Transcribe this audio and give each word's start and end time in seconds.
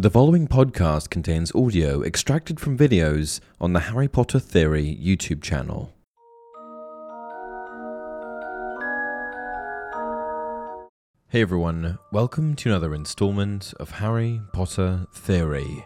The 0.00 0.08
following 0.08 0.48
podcast 0.48 1.10
contains 1.10 1.54
audio 1.54 2.02
extracted 2.02 2.58
from 2.58 2.78
videos 2.78 3.38
on 3.60 3.74
the 3.74 3.80
Harry 3.80 4.08
Potter 4.08 4.38
Theory 4.38 4.98
YouTube 4.98 5.42
channel. 5.42 5.92
Hey 11.28 11.42
everyone, 11.42 11.98
welcome 12.12 12.56
to 12.56 12.70
another 12.70 12.94
installment 12.94 13.74
of 13.78 13.90
Harry 13.90 14.40
Potter 14.54 15.06
Theory. 15.12 15.84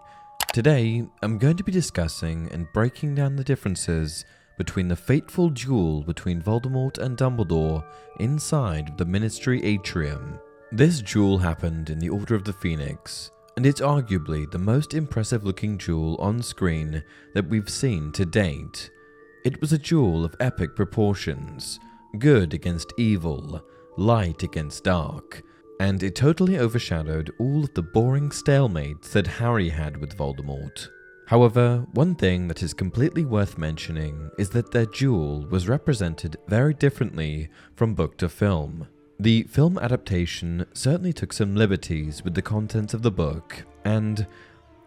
Today, 0.53 1.05
I'm 1.25 1.37
going 1.37 1.57
to 1.57 1.65
be 1.65 1.73
discussing 1.73 2.49
and 2.53 2.73
breaking 2.73 3.17
down 3.17 3.35
the 3.35 3.43
differences 3.43 4.25
between 4.57 4.87
the 4.87 4.95
fateful 4.95 5.49
duel 5.49 6.03
between 6.05 6.41
Voldemort 6.41 6.99
and 6.99 7.19
Dumbledore 7.19 7.85
inside 8.21 8.97
the 8.97 9.05
Ministry 9.05 9.61
Atrium. 9.65 10.39
This 10.71 11.03
duel 11.03 11.39
happened 11.39 11.91
in 11.91 11.99
the 11.99 12.11
Order 12.11 12.37
of 12.37 12.45
the 12.45 12.53
Phoenix, 12.53 13.33
and 13.57 13.67
it's 13.67 13.81
arguably 13.81 14.51
the 14.51 14.59
most 14.59 14.95
impressive 14.95 15.45
looking 15.45 15.77
duel 15.77 16.17
on 16.21 16.43
screen 16.43 17.03
that 17.35 17.49
we've 17.49 17.71
seen 17.71 18.13
to 18.13 18.25
date. 18.25 18.91
It 19.45 19.61
was 19.61 19.73
a 19.73 19.79
duel 19.79 20.25
of 20.25 20.35
epic 20.41 20.75
proportions, 20.75 21.79
good 22.19 22.55
against 22.55 22.93
evil, 22.99 23.63
light 23.97 24.43
against 24.43 24.85
dark, 24.85 25.43
and 25.81 26.03
it 26.03 26.15
totally 26.15 26.59
overshadowed 26.59 27.31
all 27.39 27.65
of 27.65 27.75
the 27.75 27.83
boring 27.83 28.31
stalemates 28.31 29.11
that 29.13 29.27
Harry 29.27 29.69
had 29.69 29.97
with 29.97 30.17
Voldemort. 30.17 30.89
However, 31.27 31.87
one 31.93 32.15
thing 32.15 32.49
that 32.49 32.63
is 32.63 32.75
completely 32.75 33.25
worth 33.25 33.57
mentioning 33.57 34.31
is 34.39 34.51
that 34.51 34.71
their 34.71 34.87
duel 34.87 35.47
was 35.47 35.69
represented 35.69 36.37
very 36.49 36.75
differently 36.75 37.49
from 37.77 37.95
book 37.95 38.19
to 38.19 38.29
film. 38.29 38.87
The 39.21 39.45
film 39.45 39.79
adaptation 39.79 40.67
certainly 40.73 41.13
took 41.13 41.33
some 41.33 41.55
liberties 41.55 42.25
with 42.25 42.35
the 42.35 42.43
contents 42.43 42.95
of 42.95 43.03
the 43.03 43.13
book, 43.13 43.65
and 43.85 44.27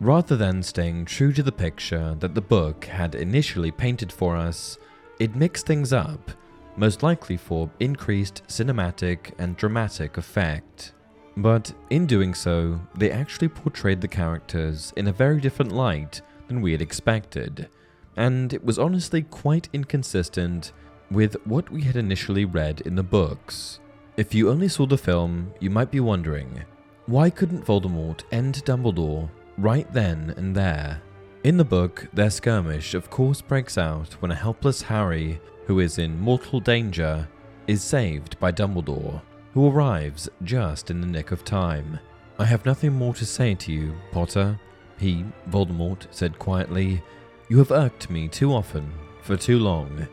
rather 0.01 0.35
than 0.35 0.61
staying 0.61 1.05
true 1.05 1.31
to 1.31 1.41
the 1.41 1.51
picture 1.51 2.13
that 2.19 2.35
the 2.35 2.41
book 2.41 2.85
had 2.85 3.15
initially 3.15 3.71
painted 3.71 4.11
for 4.11 4.35
us, 4.35 4.77
it 5.17 5.35
mixed 5.35 5.65
things 5.65 5.93
up, 5.93 6.31
most 6.75 7.03
likely 7.03 7.37
for 7.37 7.69
increased 7.79 8.43
cinematic 8.47 9.31
and 9.39 9.55
dramatic 9.55 10.17
effect. 10.17 10.93
But 11.37 11.71
in 11.89 12.05
doing 12.05 12.33
so, 12.33 12.81
they 12.97 13.11
actually 13.11 13.47
portrayed 13.47 14.01
the 14.01 14.09
characters 14.09 14.91
in 14.97 15.07
a 15.07 15.13
very 15.13 15.39
different 15.39 15.71
light 15.71 16.21
than 16.49 16.61
we 16.61 16.73
had 16.73 16.81
expected, 16.81 17.69
and 18.17 18.51
it 18.51 18.63
was 18.63 18.77
honestly 18.77 19.21
quite 19.21 19.69
inconsistent 19.71 20.73
with 21.09 21.37
what 21.45 21.71
we 21.71 21.83
had 21.83 21.95
initially 21.95 22.43
read 22.43 22.81
in 22.81 22.95
the 22.95 23.03
books. 23.03 23.79
If 24.17 24.33
you 24.33 24.49
only 24.49 24.67
saw 24.67 24.87
the 24.87 24.97
film, 24.97 25.53
you 25.59 25.69
might 25.69 25.91
be 25.91 25.99
wondering 25.99 26.65
why 27.05 27.29
couldn't 27.29 27.65
Voldemort 27.65 28.23
end 28.31 28.55
Dumbledore 28.65 29.29
right 29.59 29.91
then 29.93 30.33
and 30.37 30.55
there? 30.55 30.99
In 31.43 31.55
the 31.55 31.63
book, 31.63 32.07
their 32.13 32.31
skirmish 32.31 32.95
of 32.95 33.11
course 33.11 33.41
breaks 33.41 33.77
out 33.77 34.13
when 34.13 34.31
a 34.31 34.35
helpless 34.35 34.81
Harry, 34.81 35.39
who 35.67 35.79
is 35.79 35.99
in 35.99 36.19
mortal 36.19 36.59
danger, 36.59 37.27
is 37.67 37.83
saved 37.83 38.39
by 38.39 38.51
Dumbledore, 38.51 39.21
who 39.53 39.69
arrives 39.69 40.27
just 40.43 40.89
in 40.89 40.99
the 40.99 41.07
nick 41.07 41.31
of 41.31 41.45
time. 41.45 41.99
I 42.39 42.45
have 42.45 42.65
nothing 42.65 42.93
more 42.93 43.13
to 43.13 43.25
say 43.25 43.53
to 43.53 43.71
you, 43.71 43.93
Potter, 44.11 44.59
he, 44.97 45.25
Voldemort, 45.49 46.07
said 46.09 46.39
quietly. 46.39 47.03
You 47.49 47.59
have 47.59 47.71
irked 47.71 48.09
me 48.09 48.27
too 48.27 48.51
often, 48.51 48.91
for 49.21 49.37
too 49.37 49.59
long. 49.59 50.07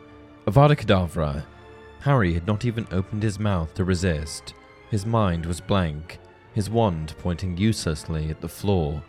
Avada 0.45 0.75
Kedavra. 0.75 1.43
Harry 2.01 2.33
had 2.33 2.45
not 2.45 2.65
even 2.65 2.87
opened 2.91 3.23
his 3.23 3.39
mouth 3.39 3.73
to 3.73 3.83
resist. 3.83 4.53
His 4.91 5.05
mind 5.05 5.45
was 5.45 5.59
blank, 5.59 6.19
his 6.53 6.69
wand 6.69 7.15
pointing 7.19 7.57
uselessly 7.57 8.29
at 8.29 8.41
the 8.41 8.47
floor. 8.47 9.03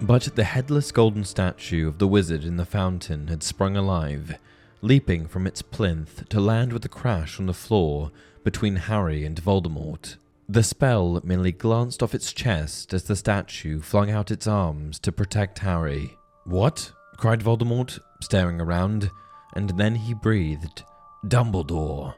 But 0.00 0.34
the 0.34 0.44
headless 0.44 0.92
golden 0.92 1.24
statue 1.24 1.88
of 1.88 1.98
the 1.98 2.08
wizard 2.08 2.44
in 2.44 2.56
the 2.56 2.66
fountain 2.66 3.28
had 3.28 3.42
sprung 3.42 3.76
alive, 3.76 4.38
leaping 4.80 5.26
from 5.26 5.46
its 5.46 5.62
plinth 5.62 6.28
to 6.28 6.40
land 6.40 6.72
with 6.72 6.84
a 6.84 6.88
crash 6.88 7.38
on 7.40 7.46
the 7.46 7.54
floor 7.54 8.10
between 8.44 8.76
Harry 8.76 9.24
and 9.24 9.40
Voldemort. 9.40 10.16
The 10.48 10.62
spell 10.62 11.20
merely 11.24 11.52
glanced 11.52 12.02
off 12.02 12.14
its 12.14 12.32
chest 12.32 12.92
as 12.92 13.04
the 13.04 13.16
statue 13.16 13.80
flung 13.80 14.10
out 14.10 14.30
its 14.30 14.46
arms 14.46 14.98
to 15.00 15.12
protect 15.12 15.60
Harry. 15.60 16.18
What? 16.44 16.92
cried 17.16 17.40
Voldemort, 17.40 18.00
staring 18.20 18.60
around, 18.60 19.10
and 19.54 19.70
then 19.78 19.94
he 19.94 20.12
breathed, 20.12 20.82
Dumbledore. 21.24 22.14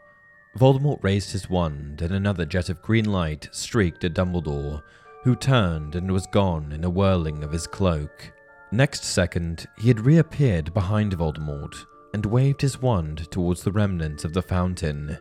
Voldemort 0.59 1.03
raised 1.03 1.33
his 1.33 1.51
wand, 1.51 2.01
and 2.01 2.15
another 2.15 2.45
jet 2.45 2.69
of 2.69 2.83
green 2.83 3.07
light 3.07 3.49
streaked 3.51 4.05
at 4.05 4.15
Dumbledore, 4.15 4.83
who 5.25 5.35
turned 5.35 5.97
and 5.97 6.11
was 6.11 6.27
gone 6.29 6.73
in 6.73 6.85
a 6.85 6.91
whirling 6.91 7.43
of 7.43 7.53
his 7.53 7.67
cloak. 7.67 8.33
Next 8.71 9.05
second, 9.05 9.67
he 9.79 9.89
had 9.89 10.01
reappeared 10.01 10.75
behind 10.75 11.17
Voldemort 11.17 11.87
and 12.13 12.27
waved 12.27 12.61
his 12.61 12.81
wand 12.81 13.31
towards 13.31 13.63
the 13.63 13.73
remnants 13.73 14.25
of 14.25 14.33
the 14.33 14.43
fountain. 14.43 15.19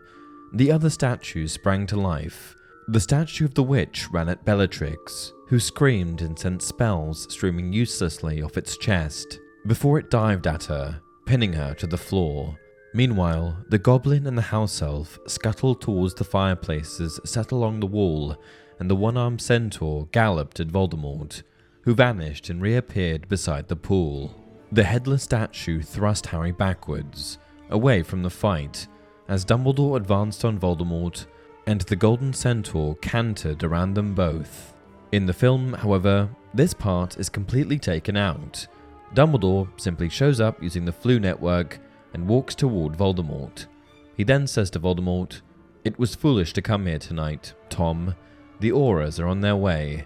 The 0.53 0.71
other 0.71 0.89
statues 0.89 1.51
sprang 1.51 1.87
to 1.87 1.95
life, 1.99 2.55
the 2.87 2.99
statue 2.99 3.45
of 3.45 3.53
the 3.53 3.63
witch 3.63 4.09
ran 4.11 4.27
at 4.27 4.43
Bellatrix, 4.43 5.33
who 5.47 5.59
screamed 5.59 6.21
and 6.21 6.37
sent 6.37 6.61
spells 6.61 7.31
streaming 7.33 7.71
uselessly 7.71 8.41
off 8.41 8.57
its 8.57 8.77
chest, 8.77 9.39
before 9.65 9.97
it 9.97 10.09
dived 10.09 10.47
at 10.47 10.65
her, 10.65 11.01
pinning 11.25 11.53
her 11.53 11.73
to 11.75 11.87
the 11.87 11.97
floor. 11.97 12.57
Meanwhile, 12.93 13.57
the 13.69 13.79
goblin 13.79 14.27
and 14.27 14.37
the 14.37 14.43
house 14.43 14.81
elf 14.81 15.17
scuttled 15.25 15.81
towards 15.81 16.13
the 16.13 16.23
fireplaces 16.23 17.19
set 17.25 17.51
along 17.51 17.79
the 17.79 17.87
wall, 17.87 18.37
and 18.79 18.89
the 18.89 18.95
one 18.95 19.17
armed 19.17 19.41
centaur 19.41 20.07
galloped 20.11 20.59
at 20.59 20.67
Voldemort, 20.67 21.41
who 21.81 21.95
vanished 21.95 22.49
and 22.49 22.61
reappeared 22.61 23.27
beside 23.27 23.67
the 23.67 23.75
pool. 23.75 24.39
The 24.71 24.83
headless 24.83 25.23
statue 25.23 25.81
thrust 25.81 26.27
Harry 26.27 26.51
backwards, 26.51 27.39
away 27.71 28.03
from 28.03 28.21
the 28.21 28.29
fight, 28.29 28.87
as 29.27 29.45
Dumbledore 29.45 29.97
advanced 29.97 30.45
on 30.45 30.59
Voldemort 30.59 31.25
and 31.65 31.81
the 31.81 31.95
golden 31.95 32.33
centaur 32.33 32.95
cantered 32.95 33.63
around 33.63 33.93
them 33.93 34.13
both. 34.13 34.75
In 35.11 35.25
the 35.25 35.33
film, 35.33 35.73
however, 35.73 36.29
this 36.53 36.73
part 36.73 37.17
is 37.17 37.29
completely 37.29 37.79
taken 37.79 38.17
out. 38.17 38.67
Dumbledore 39.15 39.67
simply 39.79 40.09
shows 40.09 40.39
up 40.41 40.61
using 40.61 40.85
the 40.85 40.91
Floo 40.91 41.19
network 41.19 41.79
and 42.13 42.27
walks 42.27 42.55
toward 42.55 42.97
Voldemort. 42.97 43.67
He 44.15 44.23
then 44.23 44.47
says 44.47 44.69
to 44.71 44.79
Voldemort, 44.79 45.41
It 45.83 45.97
was 45.97 46.15
foolish 46.15 46.53
to 46.53 46.61
come 46.61 46.85
here 46.85 46.99
tonight, 46.99 47.53
Tom. 47.69 48.15
The 48.59 48.71
Aurors 48.71 49.19
are 49.19 49.27
on 49.27 49.41
their 49.41 49.55
way. 49.55 50.05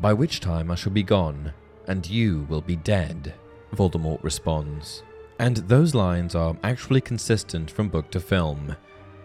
By 0.00 0.12
which 0.12 0.40
time 0.40 0.70
I 0.70 0.74
shall 0.74 0.92
be 0.92 1.02
gone, 1.02 1.52
and 1.86 2.08
you 2.08 2.46
will 2.48 2.60
be 2.60 2.76
dead, 2.76 3.34
Voldemort 3.74 4.22
responds. 4.22 5.02
And 5.38 5.56
those 5.56 5.94
lines 5.94 6.34
are 6.34 6.56
actually 6.64 7.00
consistent 7.00 7.70
from 7.70 7.88
book 7.88 8.10
to 8.10 8.20
film. 8.20 8.76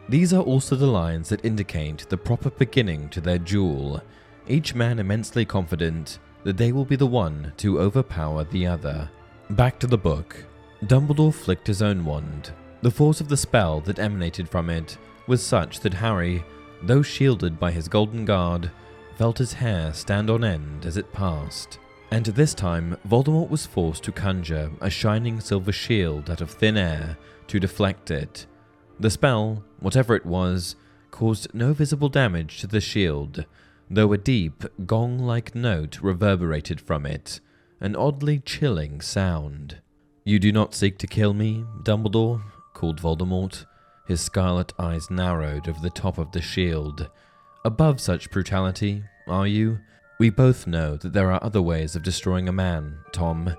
These 0.10 0.34
are 0.34 0.44
also 0.44 0.76
the 0.76 0.88
lines 0.88 1.30
that 1.30 1.46
indicate 1.46 2.08
the 2.10 2.18
proper 2.18 2.50
beginning 2.50 3.10
to 3.10 3.22
their 3.22 3.40
duel, 3.40 4.02
each 4.48 4.76
man 4.76 5.00
immensely 5.00 5.46
confident 5.46 6.20
that 6.44 6.58
they 6.58 6.72
will 6.72 6.86
be 6.86 6.98
the 6.98 7.08
one 7.08 7.54
to 7.58 7.80
overpower 7.80 8.44
the 8.44 8.68
other. 8.68 9.10
Back 9.52 9.80
to 9.80 9.88
the 9.88 9.98
book. 9.98 10.46
Dumbledore 10.88 11.34
flicked 11.34 11.68
his 11.68 11.82
own 11.82 12.04
wand. 12.04 12.52
The 12.82 12.92
force 12.92 13.22
of 13.22 13.30
the 13.30 13.38
spell 13.38 13.80
that 13.82 14.00
emanated 14.00 14.50
from 14.50 14.70
it 14.70 14.98
was 15.28 15.42
such 15.42 15.80
that 15.80 15.94
Harry, 15.94 16.44
though 16.82 17.02
shielded 17.02 17.60
by 17.60 17.72
his 17.72 17.88
golden 17.88 18.26
guard, 18.26 18.70
felt 19.16 19.38
his 19.38 19.54
hair 19.54 19.94
stand 19.94 20.30
on 20.30 20.44
end 20.44 20.86
as 20.86 20.98
it 20.98 21.14
passed. 21.14 21.80
And 22.12 22.26
this 22.26 22.54
time, 22.54 22.98
Voldemort 23.08 23.50
was 23.50 23.66
forced 23.66 24.04
to 24.04 24.12
conjure 24.12 24.72
a 24.82 24.90
shining 24.90 25.40
silver 25.40 25.72
shield 25.72 26.30
out 26.30 26.42
of 26.42 26.52
thin 26.52 26.78
air 26.78 27.18
to 27.48 27.60
deflect 27.60 28.12
it. 28.12 28.46
The 29.00 29.10
spell, 29.10 29.64
whatever 29.80 30.16
it 30.16 30.26
was, 30.26 30.76
caused 31.12 31.54
no 31.54 31.74
visible 31.74 32.10
damage 32.10 32.60
to 32.62 32.68
the 32.68 32.82
shield, 32.82 33.46
though 33.90 34.12
a 34.14 34.18
deep, 34.18 34.64
gong 34.86 35.20
like 35.20 35.56
note 35.56 36.02
reverberated 36.02 36.82
from 36.82 37.06
it, 37.06 37.40
an 37.80 37.96
oddly 37.96 38.40
chilling 38.40 39.00
sound. 39.00 39.78
You 40.26 40.40
do 40.40 40.52
not 40.52 40.74
seek 40.74 40.98
to 41.00 41.08
kill 41.08 41.34
me, 41.34 41.66
Dumbledore? 41.84 42.42
called 42.74 43.02
Voldemort. 43.02 43.66
His 44.08 44.22
scarlet 44.22 44.74
eyes 44.80 45.10
narrowed 45.10 45.68
over 45.68 45.82
the 45.82 45.90
top 45.90 46.18
of 46.18 46.32
the 46.32 46.42
shield. 46.42 47.10
Above 47.66 48.00
such 48.00 48.32
brutality, 48.32 49.04
are 49.28 49.48
you? 49.48 49.80
We 50.20 50.30
both 50.30 50.68
know 50.68 50.96
that 50.98 51.14
there 51.14 51.32
are 51.32 51.44
other 51.44 51.62
ways 51.62 51.96
of 51.96 52.04
destroying 52.04 52.48
a 52.48 52.54
man, 52.54 53.00
Tom, 53.12 53.54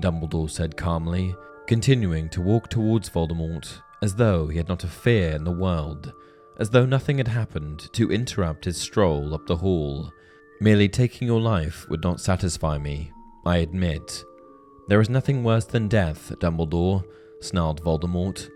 Dumbledore 0.00 0.50
said 0.50 0.76
calmly, 0.76 1.34
continuing 1.66 2.28
to 2.30 2.40
walk 2.40 2.68
towards 2.68 3.10
Voldemort 3.10 3.80
as 4.04 4.14
though 4.16 4.48
he 4.48 4.58
had 4.58 4.68
not 4.68 4.84
a 4.84 4.88
fear 4.88 5.30
in 5.30 5.44
the 5.44 5.50
world, 5.50 6.12
as 6.58 6.70
though 6.70 6.84
nothing 6.84 7.16
had 7.16 7.28
happened 7.28 7.90
to 7.92 8.12
interrupt 8.12 8.66
his 8.66 8.76
stroll 8.76 9.34
up 9.34 9.46
the 9.46 9.56
hall. 9.56 10.12
Merely 10.60 10.88
taking 10.88 11.26
your 11.26 11.40
life 11.40 11.88
would 11.88 12.02
not 12.02 12.20
satisfy 12.20 12.76
me, 12.76 13.12
I 13.46 13.58
admit. 13.58 14.24
There 14.86 15.00
is 15.00 15.08
nothing 15.08 15.42
worse 15.42 15.64
than 15.64 15.88
death, 15.88 16.32
Dumbledore, 16.40 17.04
snarled 17.40 17.82
Voldemort. 17.82 18.48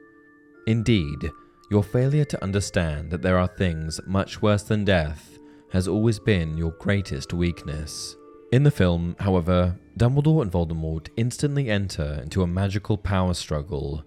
Indeed, 0.67 1.31
your 1.71 1.83
failure 1.83 2.25
to 2.27 2.43
understand 2.43 3.11
that 3.11 3.23
there 3.23 3.39
are 3.39 3.47
things 3.47 4.01
much 4.07 4.43
worse 4.43 4.63
than 4.63 4.85
death 4.85 5.39
has 5.71 5.89
always 5.89 6.19
been 6.19 6.57
your 6.57 6.73
greatest 6.73 7.33
weakness. 7.33 8.17
In 8.53 8.63
the 8.63 8.71
film, 8.71 9.17
however, 9.19 9.79
Dumbledore 9.99 10.43
and 10.43 10.53
Voldemort 10.53 11.09
instantly 11.17 11.71
enter 11.71 12.21
into 12.23 12.43
a 12.43 12.47
magical 12.47 12.97
power 12.97 13.35
struggle 13.35 14.05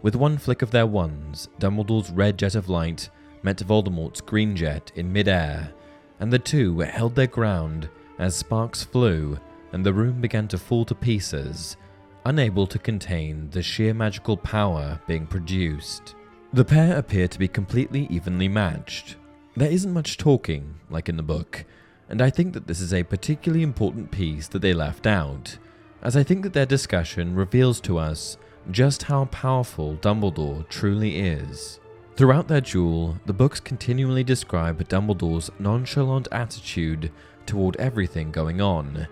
with 0.00 0.14
one 0.14 0.38
flick 0.38 0.62
of 0.62 0.70
their 0.70 0.86
wands, 0.86 1.48
Dumbledore's 1.58 2.10
red 2.10 2.38
jet 2.38 2.54
of 2.54 2.68
light 2.68 3.10
met 3.42 3.58
Voldemort's 3.58 4.20
green 4.20 4.54
jet 4.54 4.92
in 4.94 5.12
midair, 5.12 5.72
and 6.20 6.32
the 6.32 6.38
two 6.38 6.78
held 6.80 7.14
their 7.14 7.26
ground 7.26 7.88
as 8.18 8.36
sparks 8.36 8.84
flew 8.84 9.38
and 9.72 9.84
the 9.84 9.92
room 9.92 10.20
began 10.20 10.48
to 10.48 10.58
fall 10.58 10.84
to 10.84 10.94
pieces, 10.94 11.76
unable 12.24 12.66
to 12.66 12.78
contain 12.78 13.50
the 13.50 13.62
sheer 13.62 13.94
magical 13.94 14.36
power 14.36 15.00
being 15.06 15.26
produced. 15.26 16.14
The 16.52 16.64
pair 16.64 16.96
appear 16.96 17.28
to 17.28 17.38
be 17.38 17.48
completely 17.48 18.06
evenly 18.10 18.48
matched. 18.48 19.16
There 19.56 19.70
isn't 19.70 19.92
much 19.92 20.16
talking, 20.16 20.74
like 20.88 21.08
in 21.08 21.16
the 21.16 21.22
book, 21.22 21.64
and 22.08 22.22
I 22.22 22.30
think 22.30 22.54
that 22.54 22.66
this 22.66 22.80
is 22.80 22.94
a 22.94 23.02
particularly 23.02 23.62
important 23.62 24.10
piece 24.10 24.48
that 24.48 24.62
they 24.62 24.72
left 24.72 25.06
out, 25.06 25.58
as 26.02 26.16
I 26.16 26.22
think 26.22 26.42
that 26.44 26.52
their 26.52 26.66
discussion 26.66 27.34
reveals 27.34 27.80
to 27.82 27.98
us 27.98 28.38
just 28.70 29.04
how 29.04 29.26
powerful 29.26 29.96
Dumbledore 29.96 30.68
truly 30.68 31.18
is. 31.18 31.80
Throughout 32.16 32.48
their 32.48 32.60
duel, 32.60 33.16
the 33.26 33.32
books 33.32 33.60
continually 33.60 34.24
describe 34.24 34.88
Dumbledore's 34.88 35.50
nonchalant 35.58 36.28
attitude 36.32 37.12
toward 37.46 37.76
everything 37.76 38.30
going 38.30 38.60
on. 38.60 39.06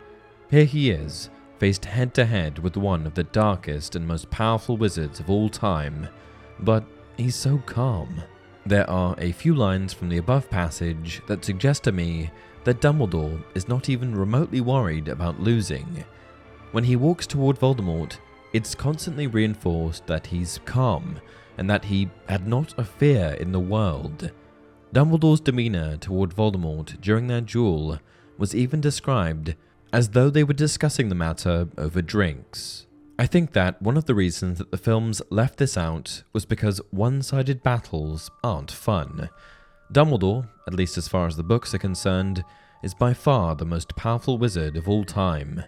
Here 0.48 0.64
he 0.64 0.90
is, 0.90 1.28
faced 1.58 1.84
head 1.84 2.14
to 2.14 2.24
head 2.24 2.60
with 2.60 2.76
one 2.76 3.04
of 3.04 3.14
the 3.14 3.24
darkest 3.24 3.96
and 3.96 4.06
most 4.06 4.30
powerful 4.30 4.76
wizards 4.76 5.18
of 5.18 5.28
all 5.28 5.48
time, 5.48 6.08
but 6.60 6.84
he's 7.16 7.34
so 7.34 7.58
calm. 7.66 8.22
There 8.64 8.88
are 8.88 9.16
a 9.18 9.32
few 9.32 9.54
lines 9.54 9.92
from 9.92 10.08
the 10.08 10.18
above 10.18 10.48
passage 10.48 11.20
that 11.26 11.44
suggest 11.44 11.84
to 11.84 11.92
me 11.92 12.30
that 12.62 12.80
Dumbledore 12.80 13.42
is 13.54 13.68
not 13.68 13.88
even 13.88 14.14
remotely 14.14 14.60
worried 14.60 15.08
about 15.08 15.40
losing. 15.40 16.04
When 16.70 16.84
he 16.84 16.94
walks 16.94 17.26
toward 17.26 17.58
Voldemort, 17.58 18.18
it's 18.52 18.74
constantly 18.74 19.26
reinforced 19.26 20.06
that 20.06 20.26
he's 20.26 20.60
calm 20.64 21.20
and 21.58 21.68
that 21.68 21.84
he 21.84 22.08
had 22.28 22.46
not 22.46 22.78
a 22.78 22.84
fear 22.84 23.36
in 23.40 23.50
the 23.50 23.60
world. 23.60 24.30
Dumbledore's 24.92 25.40
demeanour 25.40 25.96
toward 25.96 26.30
Voldemort 26.30 27.00
during 27.00 27.26
their 27.26 27.40
duel 27.40 27.98
was 28.38 28.54
even 28.54 28.80
described 28.80 29.56
as 29.96 30.10
though 30.10 30.28
they 30.28 30.44
were 30.44 30.52
discussing 30.52 31.08
the 31.08 31.14
matter 31.14 31.66
over 31.78 32.02
drinks. 32.02 32.86
I 33.18 33.26
think 33.26 33.54
that 33.54 33.80
one 33.80 33.96
of 33.96 34.04
the 34.04 34.14
reasons 34.14 34.58
that 34.58 34.70
the 34.70 34.76
films 34.76 35.22
left 35.30 35.56
this 35.56 35.78
out 35.78 36.22
was 36.34 36.44
because 36.44 36.82
one 36.90 37.22
sided 37.22 37.62
battles 37.62 38.30
aren't 38.44 38.70
fun. 38.70 39.30
Dumbledore, 39.90 40.50
at 40.66 40.74
least 40.74 40.98
as 40.98 41.08
far 41.08 41.26
as 41.26 41.38
the 41.38 41.42
books 41.42 41.72
are 41.72 41.78
concerned, 41.78 42.44
is 42.82 42.92
by 42.92 43.14
far 43.14 43.56
the 43.56 43.64
most 43.64 43.96
powerful 43.96 44.36
wizard 44.36 44.76
of 44.76 44.86
all 44.86 45.02
time. 45.02 45.64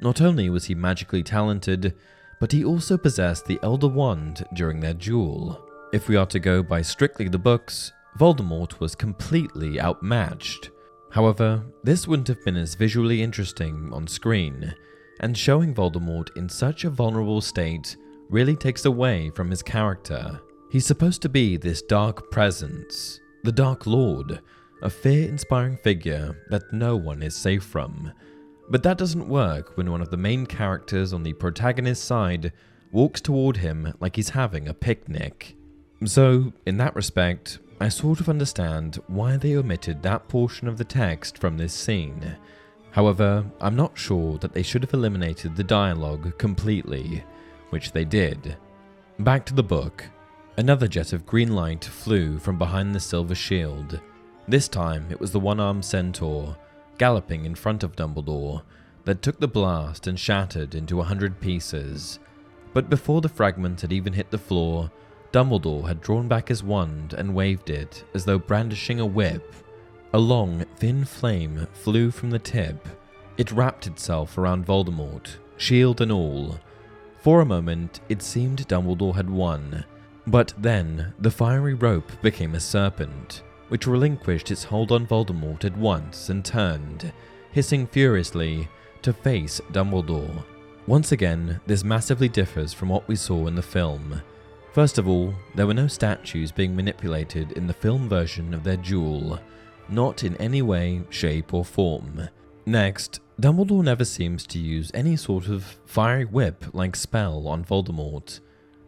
Not 0.00 0.20
only 0.20 0.50
was 0.50 0.64
he 0.64 0.74
magically 0.74 1.22
talented, 1.22 1.94
but 2.40 2.50
he 2.50 2.64
also 2.64 2.98
possessed 2.98 3.46
the 3.46 3.60
Elder 3.62 3.86
Wand 3.86 4.44
during 4.52 4.80
their 4.80 4.94
duel. 4.94 5.64
If 5.92 6.08
we 6.08 6.16
are 6.16 6.26
to 6.26 6.40
go 6.40 6.64
by 6.64 6.82
strictly 6.82 7.28
the 7.28 7.38
books, 7.38 7.92
Voldemort 8.18 8.80
was 8.80 8.96
completely 8.96 9.80
outmatched. 9.80 10.70
However, 11.10 11.62
this 11.82 12.06
wouldn't 12.06 12.28
have 12.28 12.44
been 12.44 12.56
as 12.56 12.74
visually 12.74 13.22
interesting 13.22 13.90
on 13.92 14.06
screen, 14.06 14.74
and 15.20 15.36
showing 15.36 15.74
Voldemort 15.74 16.36
in 16.36 16.48
such 16.48 16.84
a 16.84 16.90
vulnerable 16.90 17.40
state 17.40 17.96
really 18.28 18.56
takes 18.56 18.84
away 18.84 19.30
from 19.30 19.50
his 19.50 19.62
character. 19.62 20.40
He's 20.70 20.86
supposed 20.86 21.20
to 21.22 21.28
be 21.28 21.56
this 21.56 21.82
dark 21.82 22.30
presence, 22.30 23.20
the 23.42 23.50
Dark 23.50 23.86
Lord, 23.86 24.40
a 24.82 24.88
fear 24.88 25.28
inspiring 25.28 25.76
figure 25.76 26.36
that 26.48 26.72
no 26.72 26.96
one 26.96 27.22
is 27.22 27.34
safe 27.34 27.64
from, 27.64 28.12
but 28.70 28.84
that 28.84 28.96
doesn't 28.96 29.28
work 29.28 29.76
when 29.76 29.90
one 29.90 30.00
of 30.00 30.10
the 30.10 30.16
main 30.16 30.46
characters 30.46 31.12
on 31.12 31.24
the 31.24 31.32
protagonist's 31.32 32.04
side 32.04 32.52
walks 32.92 33.20
toward 33.20 33.56
him 33.56 33.92
like 34.00 34.14
he's 34.14 34.30
having 34.30 34.68
a 34.68 34.74
picnic. 34.74 35.56
So, 36.04 36.52
in 36.66 36.76
that 36.78 36.94
respect, 36.94 37.58
I 37.82 37.88
sort 37.88 38.20
of 38.20 38.28
understand 38.28 38.98
why 39.06 39.38
they 39.38 39.56
omitted 39.56 40.02
that 40.02 40.28
portion 40.28 40.68
of 40.68 40.76
the 40.76 40.84
text 40.84 41.38
from 41.38 41.56
this 41.56 41.72
scene. 41.72 42.36
However, 42.90 43.44
I'm 43.58 43.74
not 43.74 43.96
sure 43.96 44.36
that 44.38 44.52
they 44.52 44.62
should 44.62 44.82
have 44.82 44.92
eliminated 44.92 45.56
the 45.56 45.64
dialogue 45.64 46.36
completely, 46.36 47.24
which 47.70 47.92
they 47.92 48.04
did. 48.04 48.58
Back 49.18 49.46
to 49.46 49.54
the 49.54 49.62
book. 49.62 50.04
Another 50.58 50.88
jet 50.88 51.14
of 51.14 51.24
green 51.24 51.54
light 51.54 51.84
flew 51.84 52.38
from 52.38 52.58
behind 52.58 52.94
the 52.94 53.00
silver 53.00 53.34
shield. 53.34 53.98
This 54.46 54.68
time 54.68 55.06
it 55.08 55.20
was 55.20 55.32
the 55.32 55.40
one 55.40 55.58
armed 55.58 55.84
centaur, 55.84 56.56
galloping 56.98 57.46
in 57.46 57.54
front 57.54 57.82
of 57.82 57.96
Dumbledore, 57.96 58.62
that 59.04 59.22
took 59.22 59.40
the 59.40 59.48
blast 59.48 60.06
and 60.06 60.18
shattered 60.18 60.74
into 60.74 61.00
a 61.00 61.04
hundred 61.04 61.40
pieces. 61.40 62.18
But 62.74 62.90
before 62.90 63.22
the 63.22 63.28
fragment 63.28 63.80
had 63.80 63.92
even 63.92 64.12
hit 64.12 64.30
the 64.30 64.36
floor, 64.36 64.90
Dumbledore 65.32 65.86
had 65.86 66.00
drawn 66.00 66.28
back 66.28 66.48
his 66.48 66.62
wand 66.62 67.12
and 67.12 67.34
waved 67.34 67.70
it 67.70 68.04
as 68.14 68.24
though 68.24 68.38
brandishing 68.38 69.00
a 69.00 69.06
whip. 69.06 69.54
A 70.12 70.18
long, 70.18 70.64
thin 70.76 71.04
flame 71.04 71.66
flew 71.72 72.10
from 72.10 72.30
the 72.30 72.38
tip. 72.38 72.88
It 73.36 73.52
wrapped 73.52 73.86
itself 73.86 74.36
around 74.36 74.66
Voldemort, 74.66 75.36
shield 75.56 76.00
and 76.00 76.10
all. 76.10 76.58
For 77.20 77.40
a 77.40 77.46
moment, 77.46 78.00
it 78.08 78.22
seemed 78.22 78.66
Dumbledore 78.66 79.14
had 79.14 79.30
won, 79.30 79.84
but 80.26 80.52
then 80.58 81.14
the 81.18 81.30
fiery 81.30 81.74
rope 81.74 82.10
became 82.22 82.54
a 82.54 82.60
serpent 82.60 83.42
which 83.70 83.86
relinquished 83.86 84.50
its 84.50 84.64
hold 84.64 84.90
on 84.90 85.06
Voldemort 85.06 85.64
at 85.64 85.76
once 85.76 86.28
and 86.28 86.44
turned, 86.44 87.12
hissing 87.52 87.86
furiously, 87.86 88.68
to 89.00 89.12
face 89.12 89.60
Dumbledore. 89.70 90.44
Once 90.88 91.12
again, 91.12 91.60
this 91.66 91.84
massively 91.84 92.28
differs 92.28 92.72
from 92.72 92.88
what 92.88 93.06
we 93.06 93.14
saw 93.14 93.46
in 93.46 93.54
the 93.54 93.62
film. 93.62 94.20
First 94.72 94.98
of 94.98 95.08
all, 95.08 95.34
there 95.56 95.66
were 95.66 95.74
no 95.74 95.88
statues 95.88 96.52
being 96.52 96.76
manipulated 96.76 97.52
in 97.52 97.66
the 97.66 97.72
film 97.74 98.08
version 98.08 98.54
of 98.54 98.62
their 98.62 98.76
duel, 98.76 99.40
not 99.88 100.22
in 100.22 100.36
any 100.36 100.62
way, 100.62 101.02
shape, 101.10 101.52
or 101.52 101.64
form. 101.64 102.28
Next, 102.66 103.20
Dumbledore 103.40 103.82
never 103.82 104.04
seems 104.04 104.46
to 104.46 104.60
use 104.60 104.92
any 104.94 105.16
sort 105.16 105.48
of 105.48 105.64
fiery 105.86 106.24
whip 106.24 106.64
like 106.72 106.94
spell 106.94 107.48
on 107.48 107.64
Voldemort. 107.64 108.38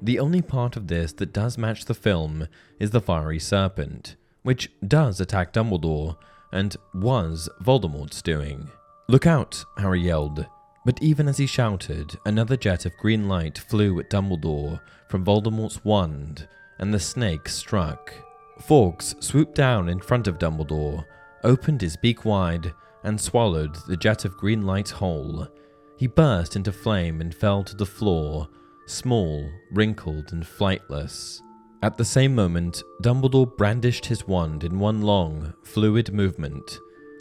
The 0.01 0.21
only 0.21 0.41
part 0.43 0.77
of 0.77 0.87
this 0.87 1.12
that 1.15 1.33
does 1.33 1.59
match 1.59 1.87
the 1.87 1.95
film 1.95 2.47
is 2.79 2.91
the 2.91 3.01
fiery 3.01 3.41
serpent, 3.41 4.15
which 4.43 4.71
does 4.87 5.21
attack 5.21 5.53
Dumbledore 5.53 6.17
and 6.53 6.77
was 6.95 7.49
Voldemort's 7.61 8.23
doing. 8.23 8.69
Look 9.09 9.27
out, 9.27 9.65
Harry 9.79 10.03
yelled. 10.03 10.47
But 10.85 11.01
even 11.03 11.29
as 11.29 11.39
he 11.39 11.47
shouted, 11.47 12.19
another 12.27 12.57
jet 12.57 12.87
of 12.87 12.97
green 12.97 13.29
light 13.29 13.59
flew 13.59 14.01
at 14.01 14.11
Dumbledore 14.11 14.81
from 15.09 15.25
Voldemort's 15.25 15.85
wand, 15.85 16.49
and 16.79 16.93
the 16.93 16.99
snake 16.99 17.49
struck. 17.49 18.12
Fawkes 18.61 19.15
swooped 19.21 19.55
down 19.55 19.89
in 19.89 20.01
front 20.01 20.27
of 20.27 20.39
Dumbledore, 20.39 21.05
opened 21.45 21.81
his 21.81 21.97
beak 21.97 22.25
wide, 22.25 22.73
and 23.05 23.21
swallowed 23.21 23.77
the 23.87 23.97
jet 23.97 24.25
of 24.25 24.37
green 24.37 24.62
light 24.62 24.91
whole. 24.91 25.47
He 25.97 26.07
burst 26.07 26.57
into 26.57 26.73
flame 26.73 27.21
and 27.21 27.35
fell 27.35 27.62
to 27.65 27.77
the 27.77 27.87
floor, 27.87 28.49
small, 28.87 29.49
wrinkled, 29.71 30.33
and 30.33 30.45
flightless. 30.45 31.41
At 31.83 31.97
the 31.97 32.05
same 32.05 32.35
moment, 32.35 32.83
Dumbledore 33.03 33.57
brandished 33.57 34.07
his 34.07 34.27
wand 34.27 34.65
in 34.65 34.79
one 34.79 35.03
long, 35.03 35.53
fluid 35.65 36.12
movement. 36.12 36.79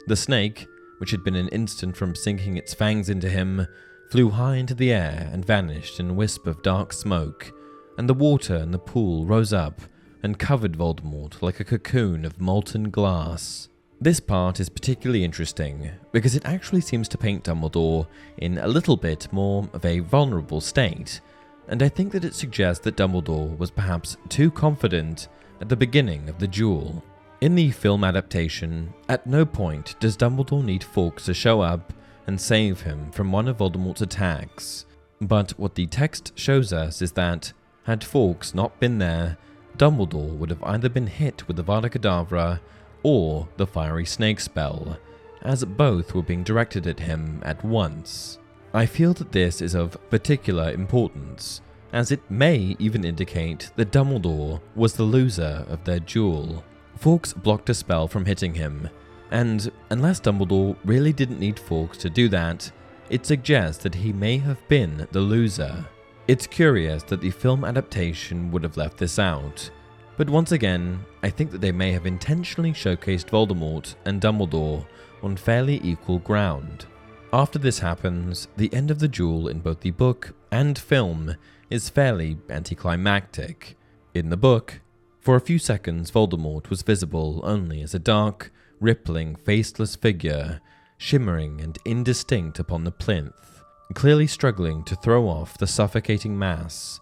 The 0.08 0.16
snake, 0.16 0.68
which 1.02 1.10
had 1.10 1.24
been 1.24 1.36
an 1.36 1.48
instant 1.48 1.98
from 1.98 2.14
sinking 2.14 2.58
its 2.58 2.76
fangs 2.76 3.10
into 3.10 3.28
him, 3.28 3.66
flew 4.12 4.30
high 4.30 4.58
into 4.58 4.76
the 4.76 4.94
air 4.94 5.28
and 5.34 5.44
vanished 5.44 6.00
in 6.00 6.12
a 6.12 6.14
wisp 6.14 6.46
of 6.46 6.62
dark 6.62 6.94
smoke, 6.94 7.52
and 7.98 8.08
the 8.08 8.14
water 8.14 8.56
in 8.58 8.70
the 8.70 8.78
pool 8.78 9.26
rose 9.26 9.52
up 9.52 9.82
and 10.22 10.38
covered 10.38 10.78
Voldemort 10.78 11.42
like 11.42 11.60
a 11.60 11.64
cocoon 11.64 12.24
of 12.24 12.40
molten 12.40 12.92
glass. 12.92 13.68
This 14.00 14.20
part 14.20 14.60
is 14.60 14.70
particularly 14.70 15.24
interesting 15.24 15.90
because 16.12 16.36
it 16.36 16.46
actually 16.46 16.82
seems 16.82 17.08
to 17.10 17.18
paint 17.18 17.46
Dumbledore 17.46 18.06
in 18.38 18.60
a 18.60 18.68
little 18.68 18.96
bit 18.96 19.28
more 19.34 19.68
of 19.74 19.84
a 19.84 20.02
vulnerable 20.02 20.62
state, 20.62 21.20
and 21.68 21.82
I 21.82 21.90
think 21.90 22.12
that 22.12 22.26
it 22.26 22.36
suggests 22.36 22.84
that 22.84 22.96
Dumbledore 22.96 23.58
was 23.58 23.72
perhaps 23.72 24.18
too 24.30 24.52
confident 24.52 25.30
at 25.62 25.68
the 25.68 25.76
beginning 25.76 26.30
of 26.30 26.38
the 26.38 26.48
duel. 26.48 27.04
In 27.42 27.56
the 27.56 27.72
film 27.72 28.04
adaptation, 28.04 28.94
at 29.10 29.26
no 29.26 29.46
point 29.46 29.96
does 30.00 30.16
Dumbledore 30.16 30.64
need 30.64 30.84
Fawkes 30.84 31.26
to 31.26 31.34
show 31.34 31.60
up 31.60 31.92
and 32.28 32.40
save 32.40 32.82
him 32.82 33.10
from 33.12 33.32
one 33.32 33.48
of 33.48 33.58
Voldemort's 33.58 34.04
attacks, 34.04 34.86
but 35.20 35.58
what 35.58 35.74
the 35.74 35.88
text 35.88 36.34
shows 36.38 36.72
us 36.72 37.02
is 37.02 37.14
that, 37.14 37.52
had 37.86 38.04
Fawkes 38.04 38.54
not 38.54 38.80
been 38.80 39.00
there, 39.00 39.40
Dumbledore 39.76 40.38
would 40.38 40.52
have 40.52 40.64
either 40.64 40.88
been 40.88 41.08
hit 41.08 41.48
with 41.48 41.58
the 41.58 41.64
Avada 41.64 41.90
Kedavra 41.90 42.60
or 43.02 43.48
the 43.58 43.66
fiery 43.66 44.06
snake 44.06 44.40
spell, 44.40 45.00
as 45.42 45.66
both 45.66 46.14
were 46.14 46.22
being 46.22 46.44
directed 46.44 46.86
at 46.86 47.00
him 47.00 47.42
at 47.44 47.66
once. 47.66 48.38
I 48.72 48.86
feel 48.86 49.16
that 49.16 49.32
this 49.32 49.64
is 49.64 49.74
of 49.74 49.98
particular 50.12 50.70
importance, 50.70 51.62
as 51.92 52.12
it 52.12 52.22
may 52.30 52.76
even 52.78 53.04
indicate 53.04 53.72
that 53.78 53.92
Dumbledore 53.92 54.62
was 54.76 54.94
the 54.94 55.04
loser 55.04 55.66
of 55.68 55.84
their 55.86 56.00
duel. 56.00 56.64
Fawkes 57.02 57.34
blocked 57.34 57.68
a 57.72 57.74
spell 57.74 58.08
from 58.08 58.26
hitting 58.26 58.54
him, 58.54 58.88
and 59.32 59.72
unless 59.90 60.22
Dumbledore 60.22 60.78
really 60.86 61.12
didn't 61.12 61.40
need 61.40 61.58
Fawkes 61.58 61.98
to 61.98 62.12
do 62.12 62.30
that, 62.30 62.72
it 63.10 63.26
suggests 63.26 63.82
that 63.82 63.96
he 63.96 64.14
may 64.14 64.38
have 64.38 64.68
been 64.68 65.08
the 65.12 65.20
loser. 65.20 65.84
It's 66.28 66.46
curious 66.46 67.02
that 67.04 67.20
the 67.20 67.32
film 67.32 67.66
adaptation 67.66 68.52
would 68.52 68.62
have 68.62 68.78
left 68.78 69.00
this 69.00 69.18
out, 69.18 69.72
but 70.16 70.30
once 70.30 70.52
again, 70.52 71.04
I 71.24 71.32
think 71.32 71.50
that 71.50 71.60
they 71.60 71.72
may 71.72 71.92
have 71.92 72.06
intentionally 72.06 72.72
showcased 72.72 73.32
Voldemort 73.32 73.96
and 74.06 74.22
Dumbledore 74.22 74.86
on 75.24 75.36
fairly 75.36 75.82
equal 75.84 76.20
ground. 76.20 76.86
After 77.34 77.58
this 77.58 77.80
happens, 77.80 78.48
the 78.58 78.72
end 78.72 78.92
of 78.92 79.00
the 79.00 79.08
duel 79.08 79.48
in 79.48 79.62
both 79.62 79.80
the 79.80 79.90
book 79.90 80.36
and 80.52 80.78
film 80.78 81.36
is 81.72 81.90
fairly 81.90 82.38
anticlimactic. 82.48 83.76
In 84.14 84.30
the 84.30 84.38
book, 84.38 84.82
for 85.22 85.36
a 85.36 85.42
few 85.42 85.60
seconds, 85.60 86.12
Voldemort 86.12 86.70
was 86.70 86.82
visible 86.82 87.40
only 87.44 87.82
as 87.82 87.94
a 87.94 88.00
dark, 88.00 88.52
rippling, 88.80 89.36
faceless 89.36 89.96
figure, 89.96 90.60
shimmering 90.98 91.62
and 91.62 91.78
indistinct 91.86 92.60
upon 92.60 92.84
the 92.84 92.92
plinth, 92.92 93.64
clearly 93.94 94.28
struggling 94.28 94.84
to 94.84 94.96
throw 94.96 95.28
off 95.28 95.58
the 95.58 95.68
suffocating 95.68 96.38
mass 96.38 97.00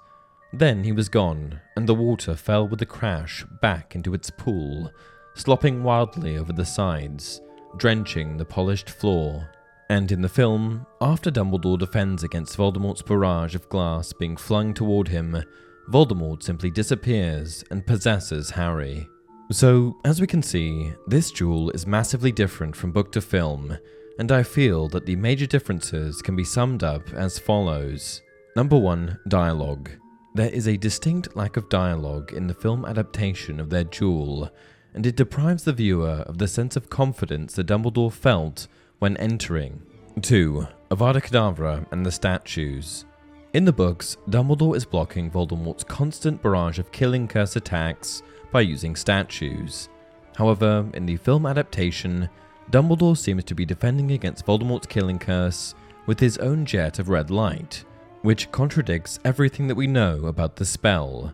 then 0.51 0.83
he 0.83 0.91
was 0.91 1.09
gone, 1.09 1.59
and 1.75 1.87
the 1.87 1.93
water 1.93 2.35
fell 2.35 2.67
with 2.67 2.81
a 2.81 2.85
crash 2.85 3.45
back 3.61 3.95
into 3.95 4.13
its 4.13 4.31
pool, 4.31 4.91
slopping 5.35 5.83
wildly 5.83 6.37
over 6.37 6.51
the 6.51 6.65
sides, 6.65 7.41
drenching 7.77 8.37
the 8.37 8.45
polished 8.45 8.89
floor. 8.89 9.49
And 9.91 10.11
in 10.11 10.21
the 10.21 10.29
film, 10.29 10.85
after 11.01 11.29
Dumbledore 11.29 11.77
defends 11.77 12.23
against 12.23 12.57
Voldemort's 12.57 13.01
barrage 13.01 13.55
of 13.55 13.69
glass 13.69 14.11
being 14.11 14.37
flung 14.37 14.73
toward 14.73 15.07
him, 15.07 15.43
Voldemort 15.89 16.43
simply 16.43 16.69
disappears 16.69 17.63
and 17.71 17.85
possesses 17.85 18.51
Harry. 18.51 19.07
So, 19.51 19.97
as 20.05 20.21
we 20.21 20.27
can 20.27 20.43
see, 20.43 20.93
this 21.07 21.31
duel 21.31 21.71
is 21.71 21.87
massively 21.87 22.31
different 22.31 22.75
from 22.75 22.91
book 22.91 23.11
to 23.13 23.21
film, 23.21 23.75
and 24.19 24.31
I 24.31 24.43
feel 24.43 24.87
that 24.89 25.07
the 25.07 25.15
major 25.15 25.47
differences 25.47 26.21
can 26.21 26.35
be 26.35 26.43
summed 26.43 26.83
up 26.83 27.11
as 27.13 27.39
follows. 27.39 28.21
Number 28.55 28.77
1 28.77 29.19
Dialogue. 29.27 29.89
There 30.35 30.51
is 30.51 30.67
a 30.67 30.77
distinct 30.77 31.35
lack 31.35 31.57
of 31.57 31.69
dialogue 31.69 32.33
in 32.33 32.45
the 32.45 32.53
film 32.53 32.85
adaptation 32.85 33.59
of 33.59 33.71
their 33.71 33.85
duel, 33.85 34.51
and 34.93 35.07
it 35.07 35.15
deprives 35.15 35.63
the 35.63 35.73
viewer 35.73 36.23
of 36.27 36.37
the 36.37 36.47
sense 36.47 36.75
of 36.75 36.91
confidence 36.91 37.55
that 37.55 37.65
Dumbledore 37.65 38.13
felt 38.13 38.67
when 38.99 39.17
entering. 39.17 39.81
2. 40.21 40.67
Avada 40.91 41.19
Kedavra 41.19 41.87
and 41.91 42.05
the 42.05 42.11
statues. 42.11 43.05
In 43.51 43.65
the 43.65 43.73
books, 43.73 44.15
Dumbledore 44.29 44.75
is 44.75 44.85
blocking 44.85 45.31
Voldemort's 45.31 45.83
constant 45.83 46.39
barrage 46.39 46.77
of 46.77 46.91
killing 46.91 47.27
curse 47.27 47.55
attacks 47.55 48.21
by 48.51 48.61
using 48.61 48.95
statues. 48.95 49.89
However, 50.35 50.85
in 50.93 51.07
the 51.07 51.17
film 51.17 51.47
adaptation, 51.47 52.29
Dumbledore 52.69 53.17
seems 53.17 53.43
to 53.45 53.55
be 53.55 53.65
defending 53.65 54.11
against 54.11 54.45
Voldemort's 54.45 54.85
killing 54.85 55.17
curse 55.17 55.73
with 56.05 56.19
his 56.19 56.37
own 56.37 56.63
jet 56.63 56.99
of 56.99 57.09
red 57.09 57.31
light, 57.31 57.83
which 58.21 58.51
contradicts 58.51 59.17
everything 59.25 59.67
that 59.67 59.73
we 59.73 59.87
know 59.87 60.27
about 60.27 60.55
the 60.55 60.65
spell. 60.65 61.33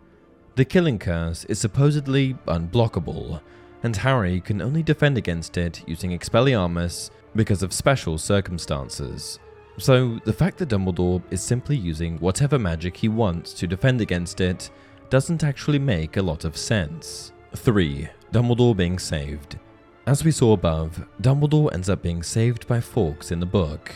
The 0.55 0.63
killing 0.63 0.99
curse 0.99 1.43
is 1.45 1.59
supposedly 1.59 2.35
unblockable, 2.47 3.41
and 3.83 3.93
Harry 3.93 4.39
can 4.39 4.61
only 4.61 4.83
defend 4.83 5.17
against 5.17 5.57
it 5.57 5.83
using 5.85 6.17
Expelliarmus 6.17 7.09
because 7.35 7.61
of 7.61 7.73
special 7.73 8.17
circumstances. 8.17 9.37
So, 9.77 10.19
the 10.23 10.33
fact 10.33 10.57
that 10.59 10.69
Dumbledore 10.69 11.21
is 11.31 11.41
simply 11.41 11.75
using 11.75 12.17
whatever 12.19 12.57
magic 12.57 12.95
he 12.95 13.09
wants 13.09 13.53
to 13.53 13.67
defend 13.67 13.99
against 13.99 14.39
it 14.39 14.69
doesn't 15.09 15.43
actually 15.43 15.79
make 15.79 16.17
a 16.17 16.21
lot 16.21 16.45
of 16.45 16.55
sense. 16.55 17.33
3. 17.55 18.07
Dumbledore 18.31 18.75
being 18.75 18.99
saved. 18.99 19.59
As 20.07 20.23
we 20.23 20.31
saw 20.31 20.53
above, 20.53 21.05
Dumbledore 21.21 21.73
ends 21.73 21.89
up 21.89 22.01
being 22.01 22.23
saved 22.23 22.67
by 22.67 22.79
Fawkes 22.79 23.31
in 23.31 23.39
the 23.39 23.45
book, 23.45 23.91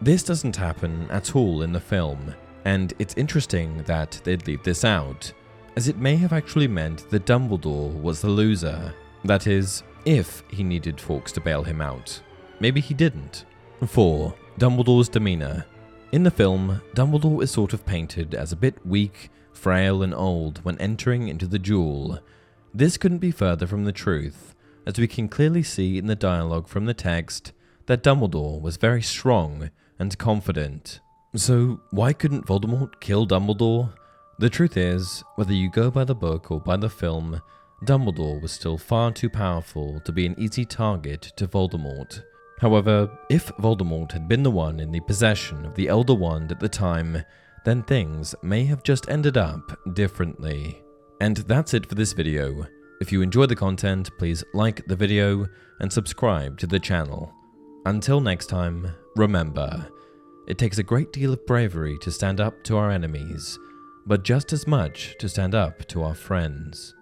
this 0.00 0.22
doesn't 0.22 0.54
happen 0.54 1.08
at 1.10 1.34
all 1.34 1.62
in 1.62 1.72
the 1.72 1.80
film, 1.80 2.32
and 2.64 2.94
it's 3.00 3.16
interesting 3.16 3.82
that 3.84 4.20
they'd 4.22 4.46
leave 4.46 4.62
this 4.62 4.84
out, 4.84 5.32
as 5.74 5.88
it 5.88 5.98
may 5.98 6.14
have 6.16 6.32
actually 6.32 6.68
meant 6.68 7.10
that 7.10 7.26
Dumbledore 7.26 7.92
was 8.00 8.20
the 8.20 8.28
loser. 8.28 8.94
That 9.24 9.48
is, 9.48 9.82
if 10.04 10.44
he 10.50 10.62
needed 10.62 11.00
Fawkes 11.00 11.32
to 11.32 11.40
bail 11.40 11.64
him 11.64 11.80
out. 11.80 12.20
Maybe 12.60 12.80
he 12.80 12.94
didn't. 12.94 13.44
4. 13.84 14.32
Dumbledore's 14.58 15.08
demeanor. 15.08 15.64
In 16.10 16.24
the 16.24 16.32
film, 16.32 16.82
Dumbledore 16.96 17.44
is 17.44 17.50
sort 17.52 17.72
of 17.72 17.86
painted 17.86 18.34
as 18.34 18.50
a 18.50 18.56
bit 18.56 18.84
weak, 18.84 19.30
frail, 19.52 20.02
and 20.02 20.12
old 20.12 20.64
when 20.64 20.76
entering 20.78 21.28
into 21.28 21.46
the 21.46 21.60
duel. 21.60 22.18
This 22.74 22.96
couldn't 22.96 23.18
be 23.18 23.30
further 23.30 23.68
from 23.68 23.84
the 23.84 23.92
truth, 23.92 24.56
as 24.84 24.98
we 24.98 25.06
can 25.06 25.28
clearly 25.28 25.62
see 25.62 25.96
in 25.96 26.08
the 26.08 26.16
dialogue 26.16 26.66
from 26.66 26.86
the 26.86 26.94
text 26.94 27.52
that 27.86 28.02
Dumbledore 28.02 28.60
was 28.60 28.78
very 28.78 29.00
strong 29.00 29.70
and 29.96 30.18
confident. 30.18 30.98
So, 31.36 31.80
why 31.92 32.12
couldn't 32.12 32.46
Voldemort 32.46 32.98
kill 32.98 33.28
Dumbledore? 33.28 33.94
The 34.40 34.50
truth 34.50 34.76
is, 34.76 35.22
whether 35.36 35.52
you 35.52 35.70
go 35.70 35.88
by 35.88 36.02
the 36.02 36.16
book 36.16 36.50
or 36.50 36.58
by 36.58 36.76
the 36.76 36.90
film, 36.90 37.40
Dumbledore 37.84 38.42
was 38.42 38.50
still 38.50 38.76
far 38.76 39.12
too 39.12 39.30
powerful 39.30 40.00
to 40.00 40.10
be 40.10 40.26
an 40.26 40.34
easy 40.36 40.64
target 40.64 41.22
to 41.36 41.46
Voldemort. 41.46 42.24
However, 42.60 43.08
if 43.30 43.54
Voldemort 43.56 44.12
had 44.12 44.28
been 44.28 44.42
the 44.42 44.50
one 44.50 44.80
in 44.80 44.90
the 44.90 45.00
possession 45.00 45.64
of 45.64 45.74
the 45.74 45.88
Elder 45.88 46.14
Wand 46.14 46.50
at 46.50 46.58
the 46.58 46.68
time, 46.68 47.22
then 47.64 47.82
things 47.82 48.34
may 48.42 48.64
have 48.64 48.82
just 48.82 49.08
ended 49.08 49.36
up 49.36 49.78
differently. 49.94 50.82
And 51.20 51.36
that's 51.36 51.74
it 51.74 51.86
for 51.86 51.94
this 51.94 52.12
video. 52.12 52.66
If 53.00 53.12
you 53.12 53.22
enjoy 53.22 53.46
the 53.46 53.54
content, 53.54 54.10
please 54.18 54.42
like 54.54 54.84
the 54.86 54.96
video 54.96 55.46
and 55.80 55.92
subscribe 55.92 56.58
to 56.58 56.66
the 56.66 56.80
channel. 56.80 57.32
Until 57.86 58.20
next 58.20 58.46
time, 58.46 58.92
remember, 59.14 59.88
it 60.48 60.58
takes 60.58 60.78
a 60.78 60.82
great 60.82 61.12
deal 61.12 61.32
of 61.32 61.46
bravery 61.46 61.96
to 61.98 62.10
stand 62.10 62.40
up 62.40 62.64
to 62.64 62.76
our 62.76 62.90
enemies, 62.90 63.58
but 64.06 64.24
just 64.24 64.52
as 64.52 64.66
much 64.66 65.14
to 65.20 65.28
stand 65.28 65.54
up 65.54 65.86
to 65.88 66.02
our 66.02 66.14
friends. 66.14 66.94